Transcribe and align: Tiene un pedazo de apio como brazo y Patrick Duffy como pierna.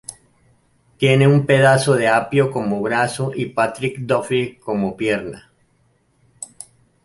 Tiene 0.97 1.27
un 1.27 1.45
pedazo 1.45 1.93
de 1.93 2.07
apio 2.07 2.49
como 2.49 2.81
brazo 2.81 3.31
y 3.35 3.45
Patrick 3.45 3.99
Duffy 3.99 4.55
como 4.55 4.97
pierna. 4.97 5.51